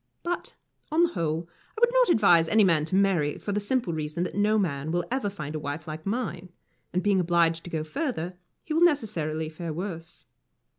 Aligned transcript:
But, 0.23 0.55
on 0.91 1.03
the 1.03 1.09
whole, 1.09 1.47
I 1.77 1.79
would 1.79 1.91
not 1.93 2.09
advise 2.09 2.47
any 2.47 2.63
man 2.63 2.85
to 2.85 2.95
marry, 2.95 3.37
for 3.37 3.51
the 3.51 3.59
simple 3.59 3.93
reason 3.93 4.23
that 4.23 4.33
no 4.33 4.57
man 4.57 4.91
will 4.91 5.05
ever 5.11 5.29
find 5.29 5.53
a 5.53 5.59
wife 5.59 5.87
like 5.87 6.07
mine, 6.07 6.49
and 6.91 7.03
being 7.03 7.19
obliged 7.19 7.63
to 7.65 7.69
go 7.69 7.83
further, 7.83 8.33
he 8.63 8.73
will 8.73 8.81
necessarily 8.81 9.47
fare 9.47 9.73
worse. 9.73 10.25